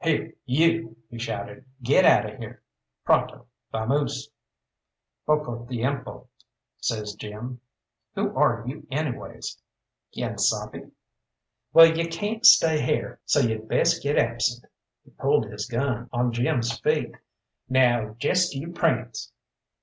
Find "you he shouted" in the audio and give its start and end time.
0.46-1.66